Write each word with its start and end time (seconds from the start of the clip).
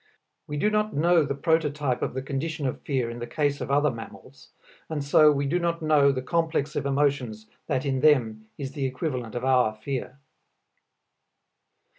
We 0.47 0.57
do 0.57 0.71
not 0.71 0.95
know 0.95 1.23
the 1.23 1.35
prototype 1.35 2.01
of 2.01 2.15
the 2.15 2.23
condition 2.23 2.65
of 2.65 2.81
fear 2.81 3.11
in 3.11 3.19
the 3.19 3.27
case 3.27 3.61
of 3.61 3.69
other 3.69 3.91
mammals, 3.91 4.49
and 4.89 5.03
so 5.03 5.31
we 5.31 5.45
do 5.45 5.59
not 5.59 5.83
know 5.83 6.11
the 6.11 6.23
complex 6.23 6.75
of 6.75 6.87
emotions 6.87 7.45
that 7.67 7.85
in 7.85 7.99
them 8.01 8.47
is 8.57 8.71
the 8.71 8.85
equivalent 8.87 9.35
of 9.35 9.45
our 9.45 9.75
fear. 9.75 10.17